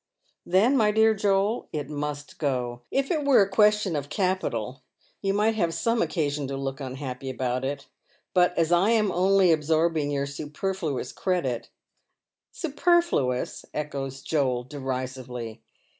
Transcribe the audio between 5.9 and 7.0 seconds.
occasion to look